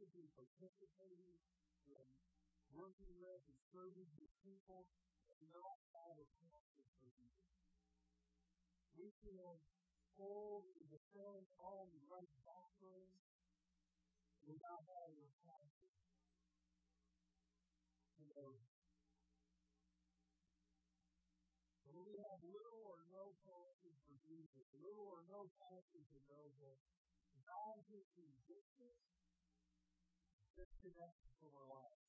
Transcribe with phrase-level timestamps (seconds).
[0.00, 1.36] to be participating
[1.84, 2.08] in
[2.72, 4.88] working with and serving these people
[5.28, 7.44] and not have a passion for people.
[8.96, 9.36] We can
[10.16, 13.20] hold and defend all the right doctrines
[14.48, 15.92] without having a passion.
[18.16, 18.56] You know,
[21.92, 26.76] when we have little or no passion for Jesus, little or no passion know Him,
[27.44, 29.19] God is resistance,
[30.56, 32.06] disconnect from our lives.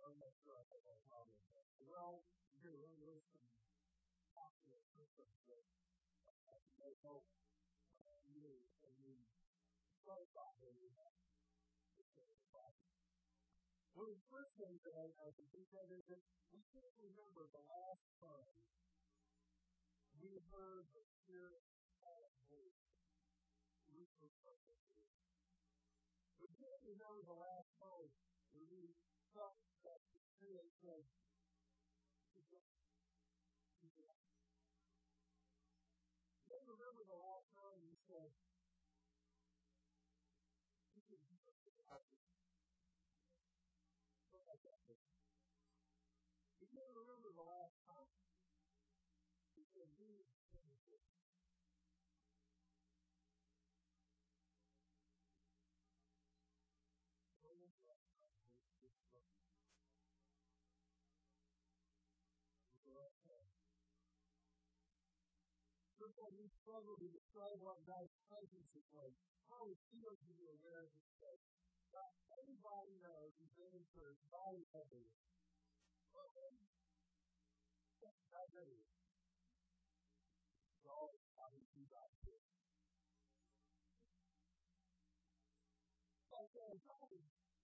[0.00, 1.66] I'm not sure I have a problem that.
[1.84, 2.24] Well,
[2.60, 3.40] here, let me listen.
[4.34, 5.64] Popular systems that
[6.80, 7.26] they help
[8.32, 8.48] you
[8.82, 9.14] and you
[10.02, 10.50] start by
[14.00, 16.24] One of the first things that I, I can think of is that
[16.56, 18.56] we can't remember the last time
[20.24, 21.69] we heard the Spirit.
[24.20, 24.28] We
[26.60, 28.12] can't remember the last time
[28.52, 28.92] when we
[29.32, 29.56] felt
[29.88, 31.08] that the Spirit said,
[33.80, 33.88] you
[36.68, 38.28] remember the last time you said,
[46.70, 47.59] can't remember the last
[66.10, 69.14] Sometimes we struggle to describe what God's presence is like.
[69.46, 71.54] How it feels to be aware of His presence.
[72.34, 75.22] Everybody knows He's in church, body everywhere.
[78.34, 78.82] already.
[80.82, 81.14] So,
[81.46, 82.42] obviously, God did.
[86.26, 86.74] Okay,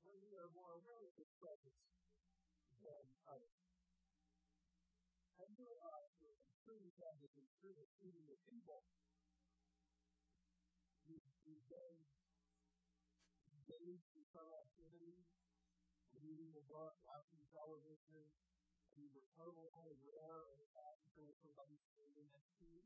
[0.06, 1.82] when we are more aware of His presence
[2.78, 3.58] than others.
[5.34, 5.95] Uh, and you are
[6.66, 8.82] truly God having and truly feeding the people.
[11.06, 12.02] You, you gain,
[13.46, 14.02] you gain
[14.34, 15.22] some activity,
[16.18, 18.26] reading a book, watching television,
[18.98, 22.82] you were totally unaware of the fact that there was somebody standing next to you.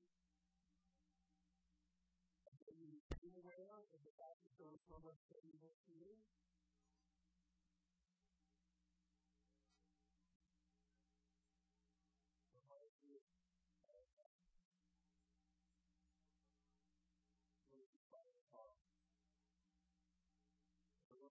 [2.53, 5.97] And then you became aware of the fact that there was someone standing next to
[5.97, 6.21] you.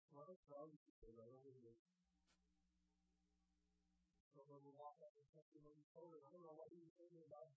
[0.10, 0.26] Well,
[4.34, 6.70] so when we walk up I don't know what
[7.30, 7.54] that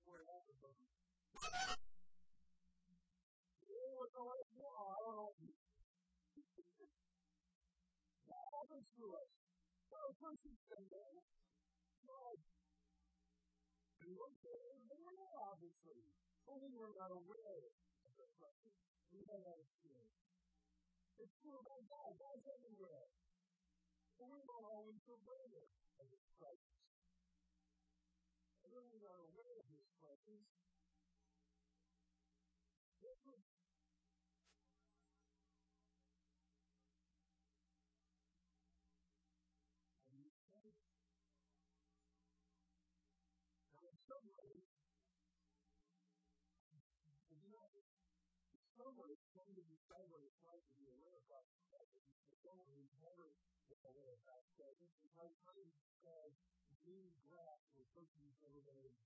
[4.21, 4.49] right?
[4.61, 5.33] No, I don't know.
[8.29, 9.07] What happens to?
[9.89, 11.25] Well, a person can go.
[12.05, 12.37] No.
[14.03, 14.85] And look at it,
[15.41, 16.05] obviously.
[16.45, 17.65] Only we're aware
[18.05, 18.73] of the question.
[19.13, 20.22] We don't understand.
[21.23, 22.19] It's true about God.
[22.19, 23.07] God's everywhere.
[24.19, 25.71] But we're not always aware
[26.03, 26.83] of His presence.
[28.67, 30.51] And when we are aware of His presence,
[33.07, 33.23] this
[43.71, 44.67] Now, some ways,
[49.63, 49.79] you
[50.23, 51.49] it's like to be aware of
[54.13, 55.73] of God's presence, and how times
[56.05, 56.37] says,
[56.85, 59.01] green grass something you've never been able.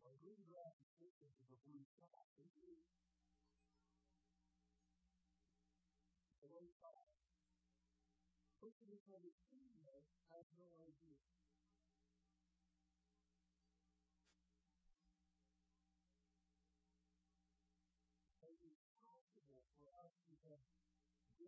[0.00, 1.12] Now, green grass is
[1.52, 2.24] a blue sky.
[2.40, 2.80] The blue
[6.72, 7.04] sky.
[8.60, 9.76] Person who's never seen
[10.32, 11.20] has no idea.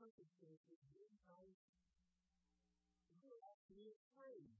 [0.00, 1.60] circumstances, many times
[3.20, 4.56] we're actually afraid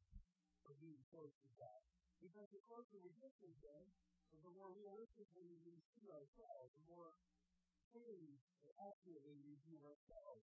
[0.68, 1.80] of being close to God.
[2.20, 3.88] Because the closer we get to Him,
[4.44, 7.16] the more realistically we see ourselves, the more
[7.88, 10.44] clearly and accurately we view ourselves.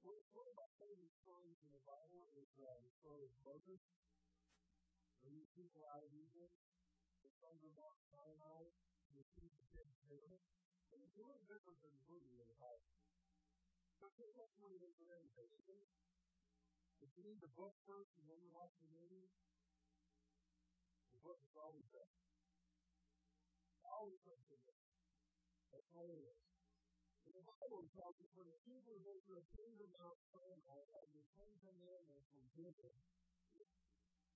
[0.00, 3.82] One of my favorite stories in the Bible is uh, story of Moses.
[5.20, 6.56] When these people out of Egypt,
[7.20, 8.72] the sons of Mount Sinai,
[9.12, 10.48] received the Ten Commandments.
[10.94, 12.88] And it's a little different than the movie in the Bible.
[13.98, 14.94] But this is it is
[15.34, 15.86] for them.
[17.02, 19.26] If you read the book first and then you watch the movie,
[21.14, 22.18] the book is always better.
[23.86, 24.38] Always there.
[25.74, 26.38] That's all it is.
[27.26, 31.08] And the Bible tells us when the people of Israel came to Mount Sinai and
[31.12, 32.94] the Ten Commandments were given,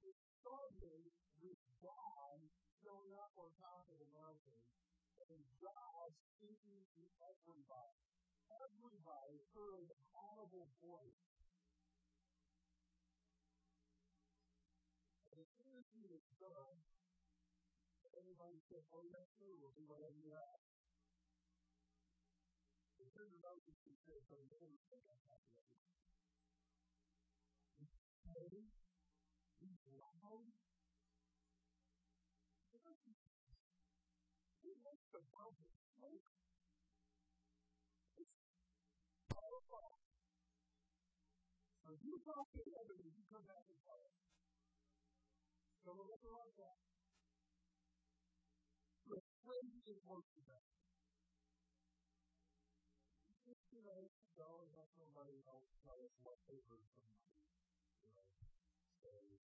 [0.02, 1.02] it started
[1.38, 2.38] with God
[2.82, 4.62] showing up on top of the mountain
[5.30, 8.11] and God speaking to everybody.
[8.60, 11.22] Everybody heard an audible voice
[15.42, 16.76] as soon as he was done,
[18.14, 20.68] everybody said, Oh, yes, sir, we'll do whatever you ask.
[23.00, 25.88] The thing about this is that the Lord said, I'm happy with you.
[27.80, 27.90] He's
[28.22, 28.70] steady,
[29.58, 30.46] he's loud.
[34.62, 36.28] He likes to bump his smoke.
[38.14, 38.36] It's
[39.26, 39.98] powerful.
[41.82, 42.62] So you talk to
[42.98, 44.18] and you come back and tell us.
[45.86, 46.78] So we'll look like that.
[49.06, 50.02] The crazy is
[50.34, 50.66] of that.
[53.46, 57.22] Just, you know, go and have somebody else tell us what they heard from you.
[58.02, 58.26] You know,
[59.02, 59.38] say,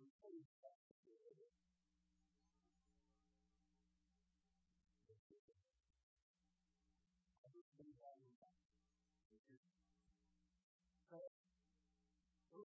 [0.00, 0.40] we pay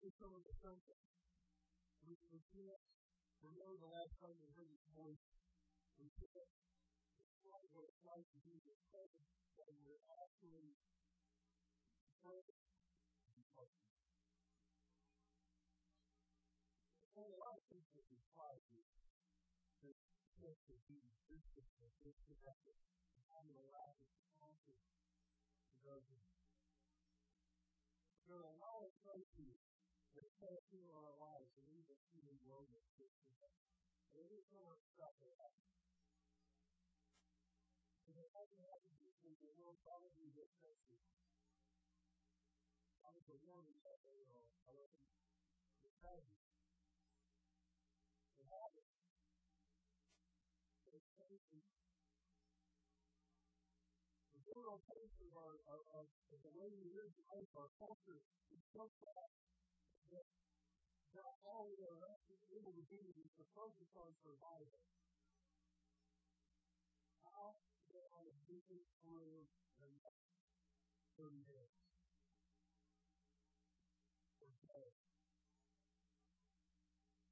[0.04, 0.52] Those are some of the
[2.04, 2.20] we,
[2.52, 2.84] can't
[3.40, 5.24] remember the last time we heard his voice.
[5.96, 6.52] We can't
[7.24, 10.76] describe what it's like to be the presence when we're actually
[12.20, 12.60] present
[13.32, 13.48] in.
[17.16, 17.64] And a lot of
[17.96, 19.88] that we try to to
[20.36, 21.00] tend to be
[21.32, 22.76] distant and disconnected.
[23.40, 24.76] And the lack of passion
[25.80, 26.04] because
[28.28, 29.73] there are a lot of places
[30.18, 33.14] that pass through our lives and we will see them loneliness.
[34.14, 35.74] And it is much stuff that happens.
[38.08, 38.94] And it hasn't happened
[39.24, 41.00] you, the world probably get tested.
[43.04, 45.08] I was a woman that they are, I wasn't
[45.80, 46.28] the same.
[48.36, 48.92] It happened.
[50.92, 51.64] It's crazy.
[54.36, 58.20] The world places are, are, are, the way we live life, our culture,
[58.52, 59.43] is so fast
[60.14, 60.30] that
[61.18, 61.98] not all we are
[62.54, 64.82] able to do is to focus on survival.
[67.26, 67.58] How
[68.14, 69.46] I do it through
[69.82, 70.30] the next
[71.18, 71.78] 30 days?
[74.42, 74.90] Or day?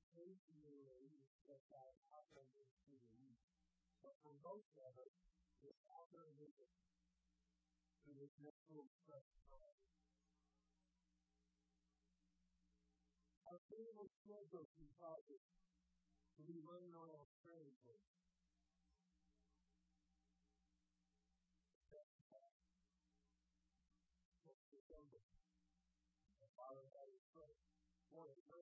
[0.09, 2.21] Occasionally, we step out, how
[2.57, 3.41] I through the week?
[4.01, 5.13] But for most of us,
[5.61, 6.17] it's how do
[6.57, 6.69] it
[8.01, 9.77] through this next little stretch of time?
[13.51, 14.07] Our family
[14.79, 15.43] can cause us
[16.39, 17.27] to be running on our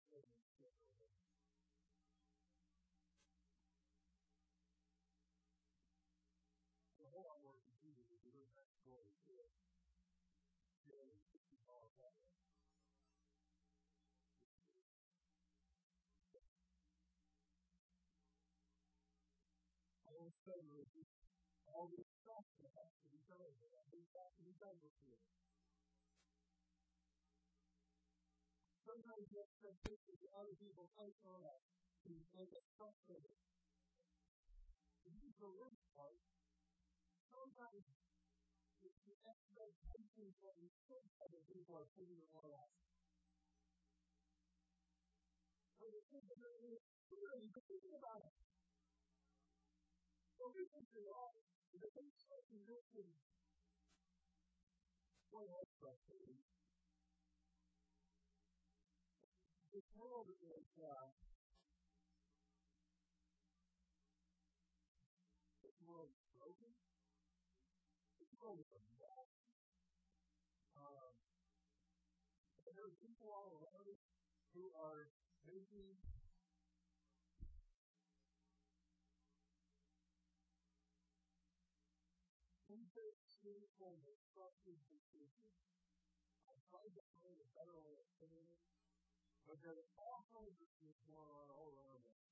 [0.09, 0.25] is
[0.57, 1.13] scheduled.
[6.97, 7.48] The whole
[20.49, 21.13] All it's just
[21.69, 23.53] all this stuff that has to be done.
[23.61, 24.49] That has to be
[25.05, 25.13] you.
[28.81, 31.61] Sometimes the expectations that other people place on us
[32.01, 33.37] can make us frustrated.
[35.05, 36.17] This is the worst part.
[37.29, 37.85] Sometimes
[38.81, 42.73] the, the expectations that we think other people are putting on us.
[45.77, 46.81] And we think that we're
[47.13, 48.48] really thinking about it.
[55.29, 56.39] Boy, that's frustrating.
[59.75, 61.11] This world is, uh,
[65.59, 66.71] this world is broken.
[68.17, 69.29] This world is a mess.
[70.79, 71.13] Um,
[72.73, 74.03] there are people all around us
[74.55, 75.11] who are
[75.43, 75.99] making
[82.87, 85.55] sinful, destructive decisions.
[86.47, 88.63] I tried to find a better way of saying it,
[89.43, 92.23] but there's all kinds of things going on all around us.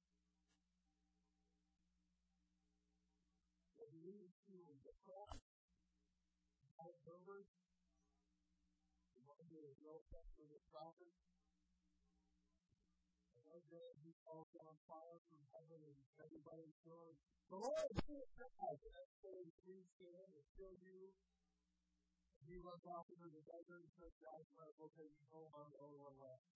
[3.78, 5.44] It leads to depression,
[6.80, 7.48] bad numbers,
[9.28, 11.12] wonder if no effect on the prophet.
[13.68, 17.20] And day he falls on fire from heaven and everybody's going,
[17.52, 18.80] The Lord is God.
[18.80, 21.12] That's when he stand and kill you.
[22.40, 24.40] And he runs off into the desert and says, God,
[24.80, 25.52] will take you home.
[25.52, 26.48] I'm the only one left.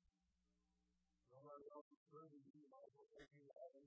[1.36, 2.63] Nobody else is serving you.
[2.72, 3.84] Might as well take me to heaven.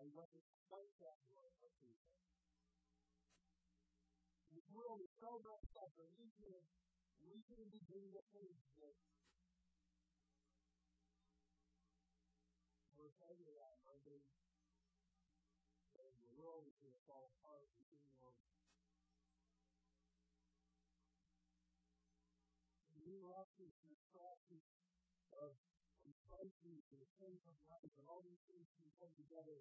[0.00, 1.44] And when it's like that, the
[4.76, 5.40] world is so
[5.80, 6.60] up, and we can,
[7.24, 8.92] we can begin to think that
[13.00, 13.16] we're
[13.56, 14.36] that, our days,
[15.96, 17.88] and the world is going to fall apart, uh,
[22.92, 24.60] and we will we lost this distraction
[25.40, 25.56] of
[26.28, 29.56] crises the things of life and all these things can come together.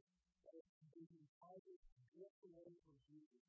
[0.46, 1.82] Can cause us
[2.14, 3.46] drift away from Jesus.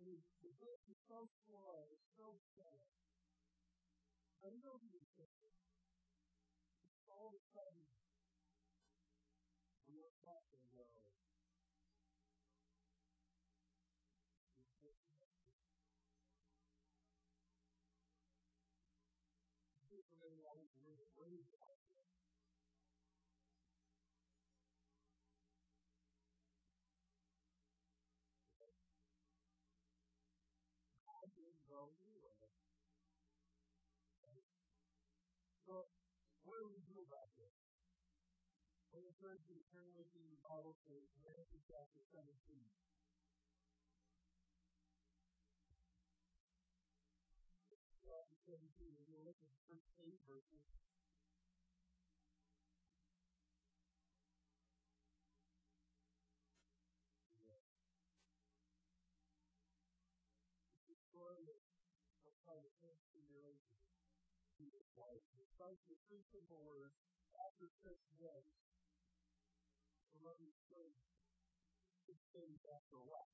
[0.00, 2.88] And the drift is so slow, it's so sad.
[4.42, 5.58] I know he is different.
[7.10, 7.86] All of a sudden,
[9.86, 11.01] we are talking well.
[39.22, 42.26] Well, the first turn with you in the Bible to Matthew chapter 17.
[48.02, 50.66] Chapter 17, we're going to look at the first eight verses.
[62.42, 62.58] How
[65.86, 66.98] the three simple words
[67.38, 68.71] after six days.
[70.22, 70.46] Remember,
[72.06, 73.26] six days after what?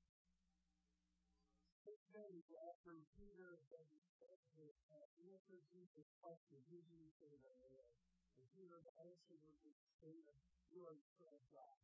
[1.85, 3.61] Six days after Peter
[4.89, 7.61] had answered Jesus' question, do you say that
[8.41, 10.41] And Peter answered with this statement,
[10.73, 11.13] you are the
[11.53, 11.77] God.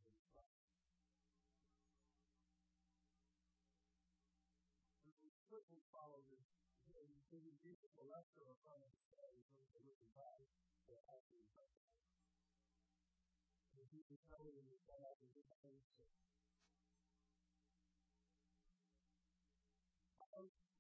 [5.04, 6.48] And we quickly follow this
[6.96, 7.60] and we can use
[7.92, 10.48] the lesser of of the story from the written by
[10.88, 11.44] the actually
[13.84, 14.24] And he was
[14.88, 16.08] that I was in the answer.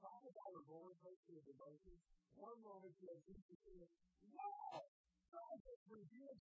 [0.00, 2.00] Talk about a roller coaster of emotions.
[2.32, 3.92] One moment have Jesus saying,
[4.32, 4.88] Wow!
[5.36, 5.80] God has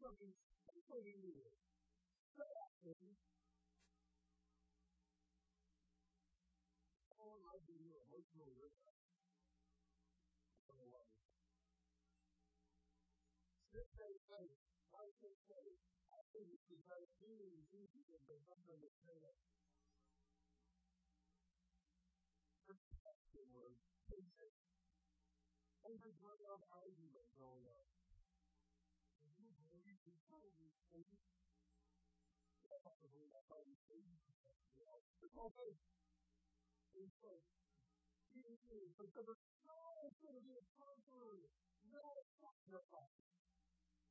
[0.04, 1.48] something special to you.
[2.36, 3.08] So often,
[7.24, 9.00] all of you emotional rhythm.
[13.72, 14.60] This day, faith,
[14.92, 15.32] I say
[16.30, 16.46] faith.
[16.46, 18.06] I think it's because and Jesus
[18.50, 19.34] have been the prayer.
[22.70, 23.74] Perspective word,
[24.14, 24.54] basic.
[25.90, 27.86] Every one of argument going on.
[29.42, 31.18] You believe you told me faith.
[32.70, 33.98] Possibly that's how you say
[35.26, 35.82] It's all faith.
[36.94, 37.48] It's faith.
[38.30, 39.26] He is, because
[39.66, 41.50] no, it's going to be a conqueror.
[41.90, 42.06] No
[42.38, 43.18] sacrifice.
[43.18, 43.39] And Jesus said,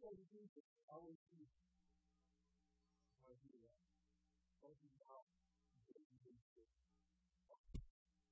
[0.00, 1.60] These said Jesus, our Jesus.
[3.20, 3.76] I hear that.
[4.64, 5.28] Open mouth.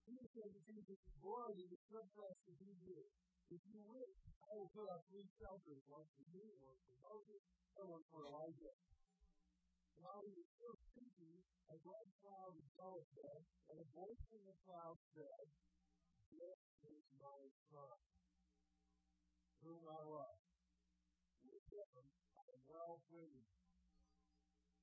[0.08, 3.04] Jesus said to Jesus, Lord, it is good for us to be here.
[3.52, 4.16] If you wish,
[4.48, 7.44] I will put up three shelters, one for you, one for Moses,
[7.76, 8.72] and one for Elijah.
[10.00, 11.36] While he was still speaking,
[11.68, 15.44] a bright cloud enveloped them, and a voice from the cloud said,
[16.32, 18.00] This is my son,
[19.60, 20.47] whom I love.
[21.68, 23.52] Him I am well pleased.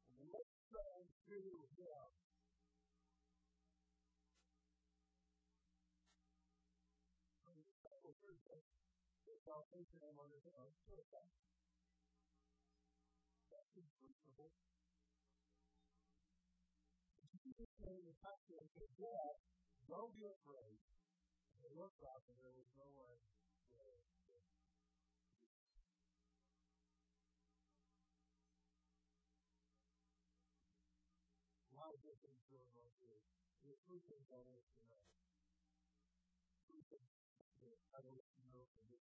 [0.10, 1.38] And the Lord said to
[1.82, 2.16] him,
[9.46, 10.74] salvation on his own.
[13.54, 14.50] That's impossible.
[17.46, 19.36] Jesus came and touched him and said, Dad,
[19.86, 20.82] don't be afraid.
[21.54, 23.22] And they looked up and there was no one
[33.66, 35.02] There's three things I want to know.
[37.90, 39.02] I want to know from this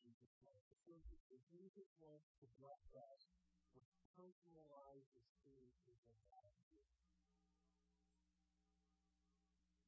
[0.00, 0.64] Jesus Christ.
[0.72, 0.80] The
[1.12, 3.28] is that Jesus wants to bless us
[3.76, 3.84] with
[4.16, 6.56] personalized experiences of God.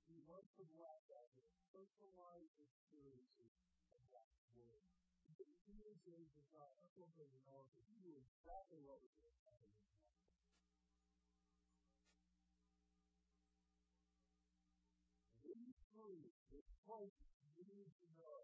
[0.04, 3.56] He wants to bless us with personalized experiences
[3.96, 4.84] of God's Word.
[5.24, 5.56] He is
[6.36, 7.08] to God, I don't
[7.48, 10.09] know if he knew exactly what was going to happen in
[16.80, 17.12] this point,
[17.60, 18.40] you need to know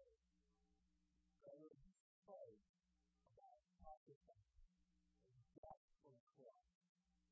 [1.41, 1.73] that are
[2.21, 2.61] spoke
[3.33, 4.61] about sacrifice
[5.33, 6.69] and death on the cross,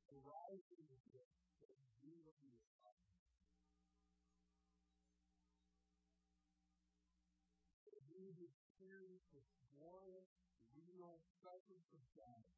[0.09, 1.21] the rising of the
[1.61, 3.05] and unity of God.
[8.09, 9.45] We need to experience this
[9.77, 10.29] glorious,
[10.73, 12.49] real presence of God.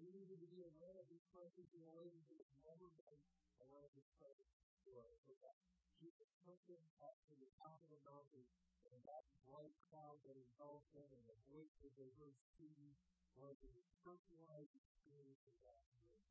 [0.00, 3.20] We need to be aware of His presence in a way that we've never been
[3.60, 5.16] aware of His presence before.
[5.24, 5.56] So that
[5.96, 8.44] Jesus took them up to the top of the mountain
[8.92, 12.92] and that bright cloud that enveloped them and the voice that they heard speaking
[13.40, 16.28] was a personalized experience of that word.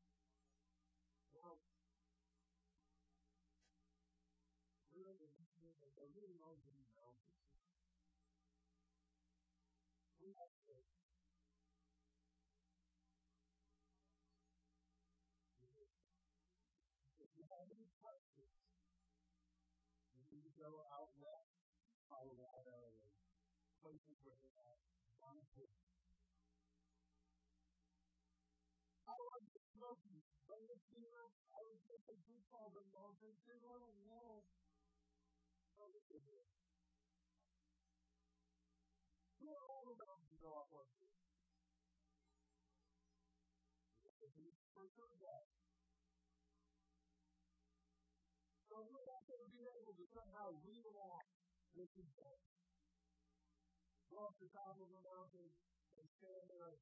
[1.34, 1.58] Now,
[4.94, 5.74] we're in the region
[6.14, 6.54] really are
[6.94, 7.42] mountains.
[10.22, 10.63] We have
[20.58, 21.54] go out west,
[22.06, 23.10] Colorado, or
[23.82, 24.78] places where they have
[25.20, 25.78] mountains.
[29.06, 30.24] I like the Smokies.
[30.46, 31.04] But if you
[31.54, 33.38] I was just a group called the mountains.
[33.46, 34.46] They're little walls.
[35.78, 36.48] Oh, look at this.
[39.40, 41.14] Who are all the mountains go up on this?
[44.74, 45.63] For sure that.
[50.04, 51.24] To somehow relax
[51.72, 52.44] this event.
[54.12, 55.48] Go up the top of the mountain
[55.96, 56.76] and stand there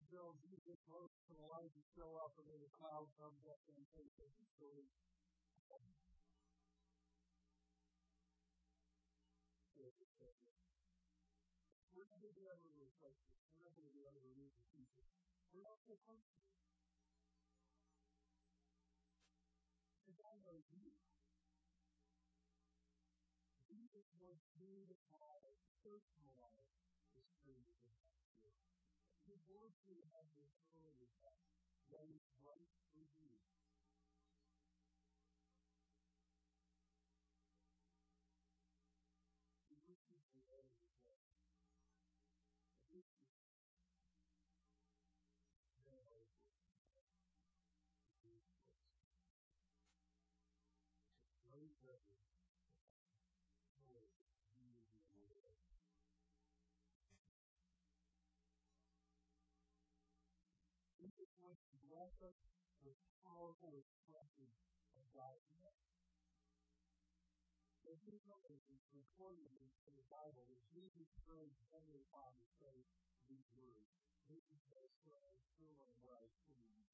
[0.00, 4.16] until Jesus Moses and Elijah show up and then the cloud comes up and takes
[4.16, 4.88] us the story.
[11.92, 13.36] We're not going to be able to replace this.
[13.60, 15.12] We're not going to be able to remove the pieces.
[15.52, 16.56] We're not so comfortable.
[20.08, 20.88] Because I know you.
[23.92, 25.52] Jesus wants you to have a
[25.84, 26.80] personalized
[27.12, 28.56] experience with that spirit.
[29.28, 31.36] He wants you to have the ability that
[31.92, 33.31] that is right for you.
[61.52, 62.40] Wants to bless us
[62.80, 62.96] with
[63.28, 64.56] powerful expressions
[64.96, 65.04] of
[68.08, 69.52] you know it is recorded
[69.84, 72.88] in the Bible that Jesus prayed Heavenly Father say
[73.28, 73.92] these words.
[74.32, 76.88] This is best for us, still and right for me.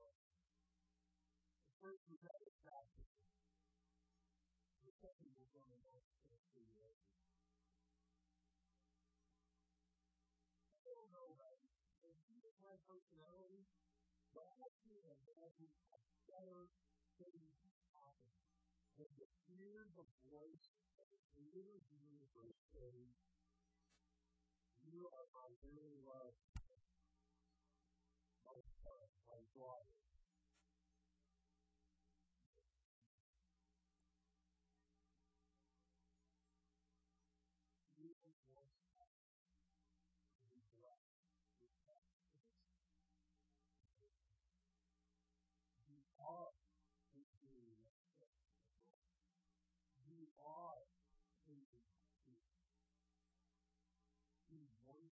[0.00, 3.20] The first was that of baptism.
[4.80, 6.72] The second was on the North Sea.
[6.72, 7.43] I don't
[12.74, 13.62] my personality,
[14.34, 16.66] but actually better, a better
[17.22, 17.38] thing
[17.94, 18.34] happen.
[18.98, 23.14] When you hear the voice of the creator of the universe saying,
[24.90, 26.34] You are my very love,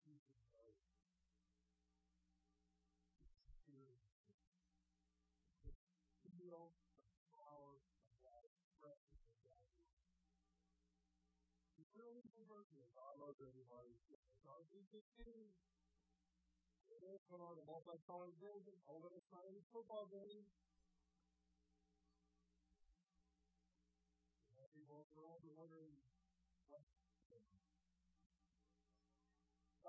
[0.06, 0.22] know
[3.50, 4.30] experience it.
[6.36, 9.66] Feel the power of that expression of God.
[11.96, 12.22] Me.
[12.94, 13.98] I love everybody.
[14.46, 15.50] God is the king.
[17.26, 19.18] Come on, the multi-colored building, over the
[19.90, 20.22] of the
[25.42, 27.05] the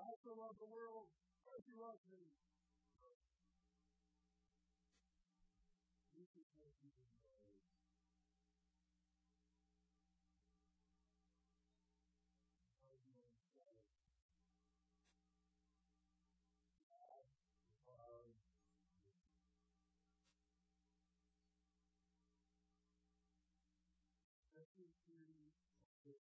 [0.08, 1.04] God so loved the world,
[1.44, 2.32] God you love me.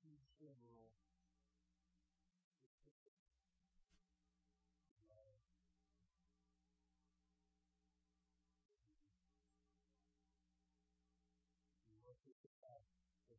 [0.05, 0.91] In general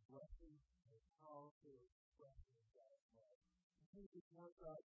[0.10, 3.40] blessing and powerful expression of God's love.
[3.90, 4.86] Jesus wants us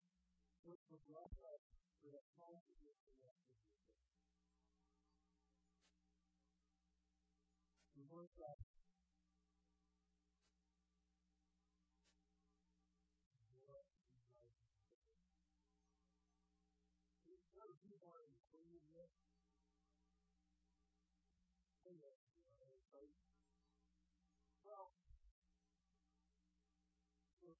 [0.67, 1.63] to bless us
[2.03, 3.97] with a positive connection with Him.
[7.95, 8.76] He wants us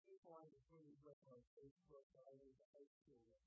[0.07, 3.43] people are included with on Facebook I to high school with.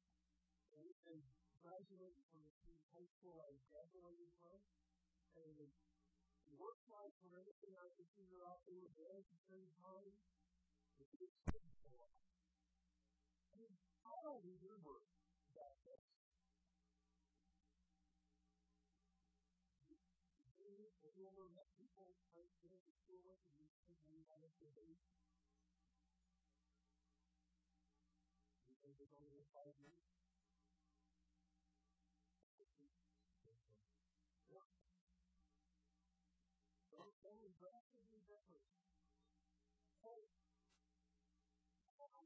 [0.76, 1.20] And, and
[1.64, 2.54] graduating from the
[2.92, 4.60] high school I graduated from,
[5.40, 5.72] and
[6.60, 10.12] work life from everything I could figure out they were there at the same time,
[11.00, 11.56] it was so
[13.50, 15.00] I mean, I don't remember
[15.56, 16.10] that much
[21.30, 24.98] ever met people I went to school with and think they wanted to date?
[29.00, 29.96] You it's only been five years?
[36.92, 38.68] Those things drastically different.
[40.04, 40.28] So,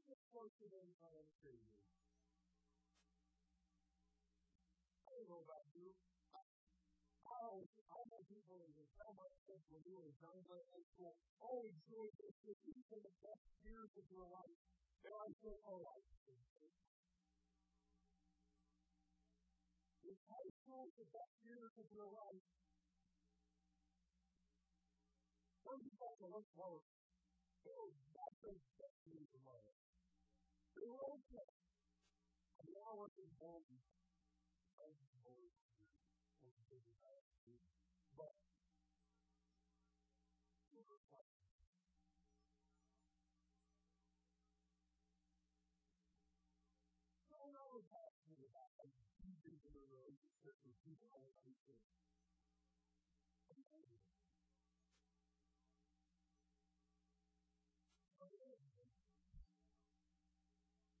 [0.08, 1.78] just close to them by a crazy.
[5.06, 5.63] I don't know about
[9.14, 13.46] much stuff when you young, but high school, oh, enjoy this, this, these the best
[13.62, 14.58] years of your life.
[15.04, 16.40] And I said, oh, I see.
[20.04, 22.44] If high school is the best years of your life,
[25.64, 26.86] some people have to look forward.
[27.64, 29.84] Oh, that's the best years of my life.
[30.76, 31.48] They were okay.
[32.60, 33.64] And now I was born.
[34.76, 35.48] I was born.
[38.14, 38.53] But
[50.44, 51.80] with people I understand.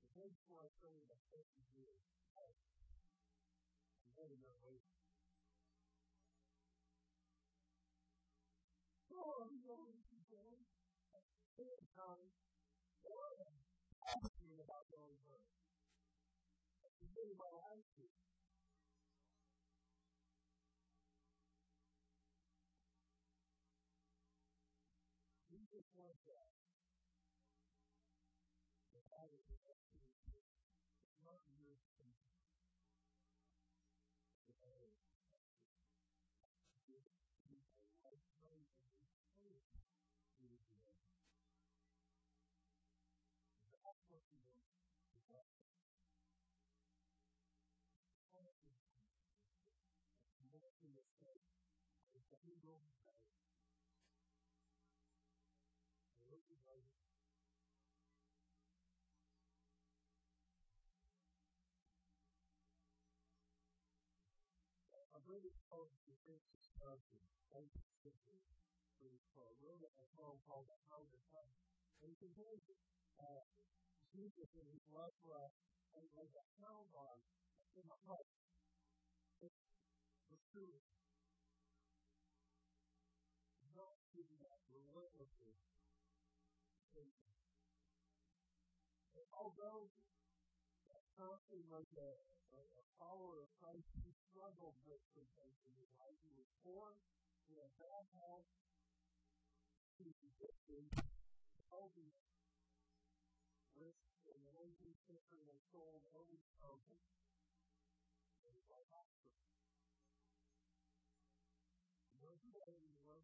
[0.00, 0.70] The place where I
[1.10, 2.00] the first is here.
[2.40, 2.56] I'm
[4.32, 4.80] to go away.
[9.12, 10.44] Oh, I'm going to go.
[11.56, 12.28] This time,
[13.06, 13.36] oh,
[14.08, 14.24] I'm
[14.60, 15.46] about going home.
[16.84, 17.83] It's really my life
[25.74, 26.46] Jesus wants that.
[28.94, 32.30] The Father is not your thinking.
[34.46, 35.02] The Father is
[36.86, 37.58] you a
[38.06, 39.82] lifetime of eternity
[40.38, 40.94] through today.
[43.82, 45.42] That's what he wants to do.
[48.30, 48.62] Promise
[50.94, 51.42] this day.
[52.14, 52.78] It's a new day.
[52.78, 53.53] And look
[56.54, 56.70] at
[65.14, 67.18] I'm really close to this discussion.
[67.50, 68.38] Thank you, Sister.
[69.34, 71.50] A of phone called the How to Come.
[72.06, 72.54] And can hear
[73.18, 73.42] uh,
[74.14, 75.54] Jesus in his love for us
[75.98, 77.18] and like a pound on
[77.74, 78.30] in the heart.
[79.42, 79.58] It's
[80.30, 80.38] the
[89.36, 89.90] although
[91.14, 92.10] something like a,
[92.54, 96.18] a, a follower of Christ, he struggled with things in his life.
[96.26, 96.98] He was poor,
[97.46, 98.46] he had bad health,
[99.98, 100.90] he was addicted,
[101.70, 102.10] healthy
[103.74, 106.98] risk in the relationship and his soul always open.
[108.44, 108.84] And he's like.
[112.14, 113.20] You know, today, you know,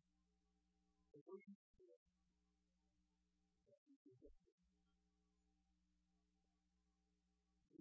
[1.12, 1.96] the way you feel,
[3.70, 4.89] that he's addicted.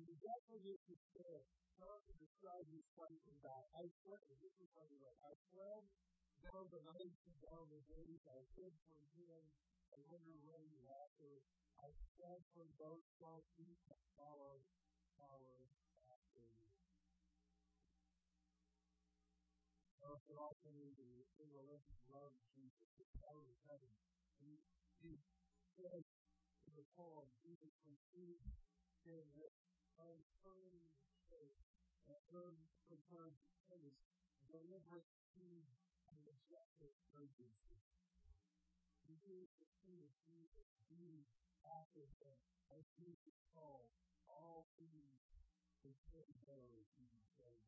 [0.10, 1.38] And you definitely get to say,
[1.78, 3.62] how to describe his fight in God.
[3.78, 5.86] I fled, this is what he I fled
[6.41, 9.45] down the nights and down the days, I hid from him,
[10.10, 11.30] wonder when you after,
[11.78, 14.58] I fled from both strong feet that follow,
[15.13, 15.62] follow
[16.10, 16.74] after you.
[20.10, 21.69] Oh, but also in the in the
[22.10, 23.93] love Jesus, the power of heaven.
[24.41, 24.58] He,
[25.06, 25.22] he
[25.78, 26.02] said
[26.65, 28.50] in the poem, Jesus conceived
[29.06, 29.54] in this
[29.99, 30.89] unfurling
[31.27, 31.59] faith,
[32.07, 33.35] and earned from time
[33.69, 33.77] to
[35.29, 35.67] speed
[36.09, 37.83] and majestic urgency.
[39.05, 41.27] He is the King of Jesus, beauty
[41.65, 43.91] after death, as Jesus called
[44.25, 45.19] all things
[45.83, 47.59] to him those who say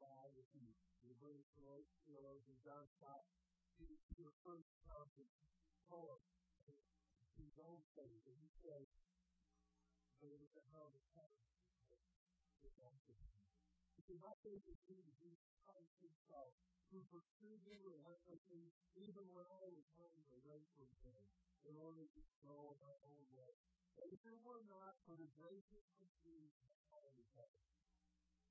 [0.00, 0.42] by the
[1.04, 1.44] the great
[2.08, 3.39] theologian John Stott, he, he
[4.18, 5.26] refers to the
[5.88, 6.20] poem
[6.68, 6.76] in
[7.40, 8.86] his own faith, and he says,
[10.20, 11.40] there was a hell of heaven
[14.10, 16.50] because my faith is in Jesus Christ himself,
[16.90, 21.22] who pursued me relentlessly, even when I was hungry, right from him,
[21.62, 23.54] in order to go my own way.
[24.02, 26.50] And if it were not for the gracious pursuit
[26.90, 27.62] of the heaven,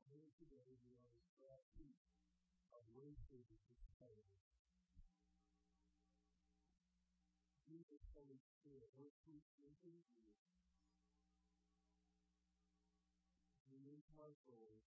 [0.08, 1.92] here today we are strategy
[2.72, 4.32] of wasted despair.
[7.70, 10.34] Jesus, Holy Spirit, work through into you.
[14.18, 14.82] My soul.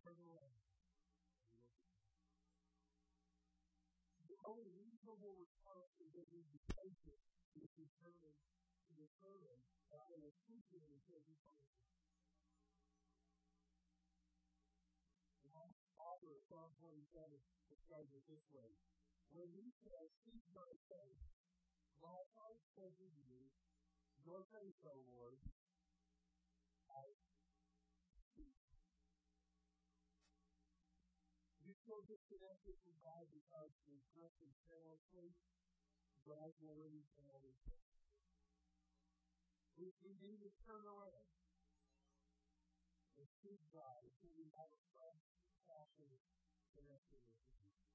[0.00, 0.58] Turn around.
[4.26, 7.20] The only reasonable response is that we be patient
[7.54, 8.40] and determined
[8.88, 9.60] to determine
[9.92, 11.84] that I will keep you until he finds you.
[15.52, 15.70] One
[16.00, 17.38] author of Psalm 27
[17.70, 18.72] describes it this way.
[19.30, 21.26] When you shall seek my face,
[22.02, 23.50] my heart says to you,
[24.26, 25.38] your face, O Lord,
[26.90, 27.04] I
[31.70, 35.30] You feel disconnected from God because you're drifting carelessly,
[36.26, 37.94] God will raise the Holy Spirit.
[39.78, 41.30] We, we need to turn around
[43.22, 44.02] and seek God.
[44.02, 45.22] Until we have a fresh,
[45.70, 46.26] passionate
[46.74, 47.89] connection with Him.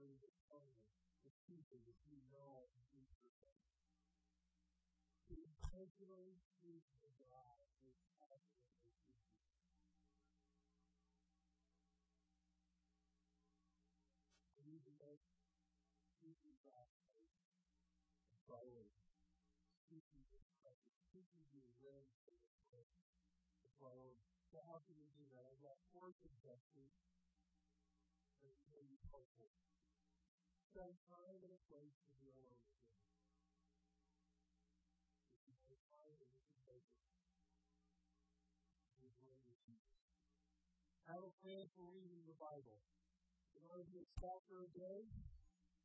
[0.00, 0.80] During this moment,
[1.28, 3.60] the people that we know and we present.
[5.28, 6.84] To intentionally seek
[7.20, 7.94] God is
[14.74, 15.22] need to make
[16.18, 16.88] seeking God
[18.32, 19.04] a priority.
[20.64, 20.90] Presence.
[21.84, 22.08] Will
[22.72, 22.82] for
[23.60, 24.24] the priority.
[24.50, 25.44] So how can we do that?
[25.46, 26.90] I've got four suggestions
[29.14, 29.54] helpful.
[30.74, 32.98] Spend time in a place to be alone with Him.
[35.46, 36.98] If you have time and you can take it,
[39.22, 40.02] willing to Jesus.
[41.06, 42.82] Have a plan for reading the Bible.
[43.54, 45.06] It might be a chapter a day.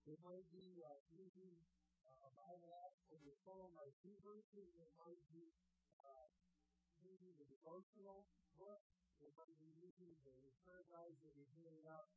[0.09, 1.53] It might be uh, reading
[2.01, 3.93] uh, a Bible app on your phone like
[4.25, 4.73] verses.
[4.73, 5.53] It might be
[6.01, 6.33] uh,
[7.05, 8.25] reading a devotional
[8.57, 8.81] book.
[9.21, 10.33] It might be reading the
[10.65, 12.09] prayer guides that we handed out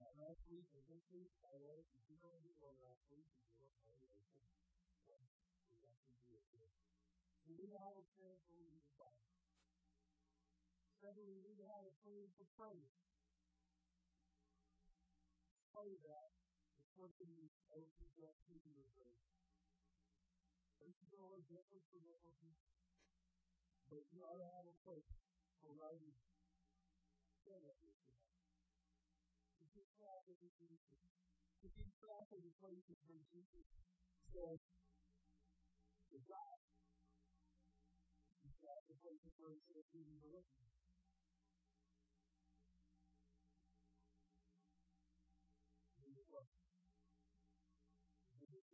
[0.00, 1.30] uh, last week and this week.
[1.40, 4.08] By the way, if you don't do one last you don't know, we
[5.06, 6.74] got to do it.
[7.46, 9.32] So we have a plan for reading the Bible.
[11.00, 12.90] Secondly, we need to have a plan for praying.
[15.70, 16.32] Pray that
[16.96, 19.20] one thing we always got to do is like,
[20.80, 22.32] this is always different from what we
[23.86, 25.06] but you ought to have a place
[25.62, 26.10] for writing
[27.46, 27.94] sentences.
[27.94, 28.45] To keep track
[30.28, 31.00] of the Jesus.
[31.64, 33.66] To track of the places where Jesus
[34.30, 34.60] said,
[36.12, 36.58] to God.
[38.44, 40.66] To of the places where he said, to the living.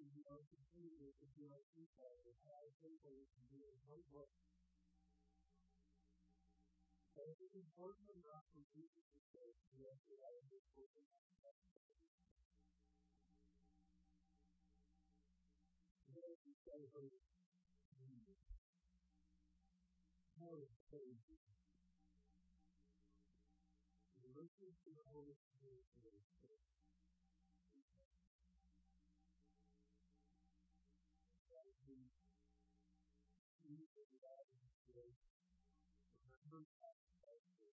[0.03, 3.79] you are completely if you are people and how people can do it
[7.15, 8.43] Es importante la
[10.49, 10.61] de
[24.95, 25.83] the Holy Spirit.
[34.95, 35.32] Thank you.
[36.53, 37.73] record of faith and.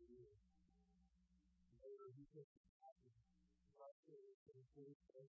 [0.06, 0.65] you.
[1.86, 2.10] The
[2.82, 3.14] cup and
[3.78, 5.30] blessed it and said, Take this,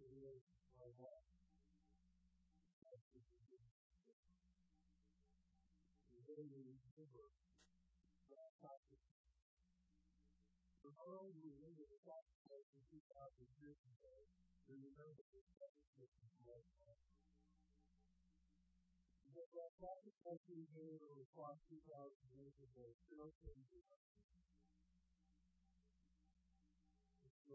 [0.00, 0.40] it is
[0.80, 1.28] my blood.
[2.80, 3.44] That's what he
[11.36, 12.00] we remember that remember the
[12.72, 14.24] of 2,000 years ago,
[14.64, 16.64] we remember the sacrifice of blood.
[19.36, 21.84] But that sacrifice we made the past 2,000
[22.32, 23.84] years ago still changes